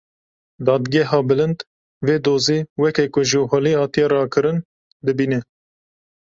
Dadgeha 0.65 1.17
Bilind 1.27 1.59
vê 2.07 2.15
dozê 2.25 2.57
weke 2.81 3.05
ku 3.13 3.21
ji 3.29 3.39
holê 3.51 3.73
hatiye 3.81 4.05
rakirin, 4.13 4.57
dibîne. 5.05 5.39